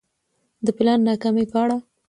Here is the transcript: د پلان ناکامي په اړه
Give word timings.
د 0.65 0.67
پلان 0.77 0.99
ناکامي 1.07 1.45
په 1.51 1.57
اړه 1.63 1.77